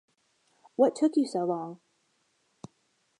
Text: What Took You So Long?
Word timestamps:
What 0.77 0.95
Took 0.95 1.11
You 1.15 1.27
So 1.27 1.45
Long? 1.45 1.79